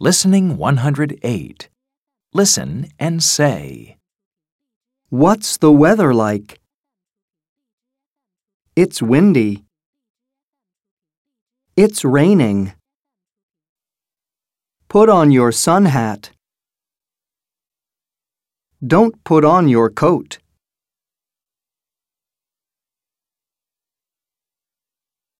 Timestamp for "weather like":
5.70-6.60